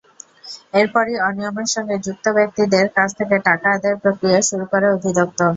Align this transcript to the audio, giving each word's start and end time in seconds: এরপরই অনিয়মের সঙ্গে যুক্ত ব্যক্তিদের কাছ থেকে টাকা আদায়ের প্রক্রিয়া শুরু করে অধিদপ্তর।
এরপরই 0.73 1.15
অনিয়মের 1.27 1.69
সঙ্গে 1.75 1.95
যুক্ত 2.05 2.25
ব্যক্তিদের 2.37 2.85
কাছ 2.97 3.09
থেকে 3.19 3.35
টাকা 3.47 3.67
আদায়ের 3.71 4.01
প্রক্রিয়া 4.03 4.39
শুরু 4.49 4.65
করে 4.71 4.85
অধিদপ্তর। 4.95 5.49